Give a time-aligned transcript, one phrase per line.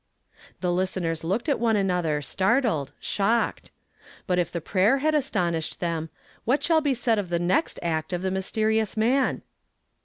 [0.61, 3.69] The listenei s looked at one another, startled, shocked.
[4.25, 6.09] But if the prayer had astonished them,
[6.43, 9.43] what shall be said of the next ret of this mysteri ous man